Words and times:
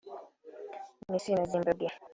Misiri 1.11 1.35
na 1.39 1.45
Zimbabwe 1.51 1.87